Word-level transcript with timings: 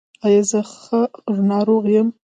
ایا 0.25 0.41
زه 0.49 0.59
ښه 0.73 0.99
ناروغ 1.49 1.83
یم؟ 1.95 2.07